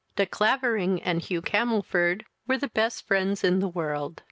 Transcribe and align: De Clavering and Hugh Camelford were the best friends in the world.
De 0.15 0.25
Clavering 0.25 0.99
and 1.03 1.21
Hugh 1.21 1.43
Camelford 1.43 2.25
were 2.47 2.57
the 2.57 2.69
best 2.69 3.05
friends 3.05 3.43
in 3.43 3.59
the 3.59 3.67
world. 3.69 4.19